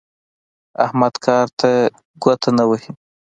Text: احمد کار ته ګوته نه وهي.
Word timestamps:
احمد 0.85 1.13
کار 1.25 1.47
ته 1.59 1.71
ګوته 2.23 2.49
نه 2.57 2.63
وهي. 2.69 2.91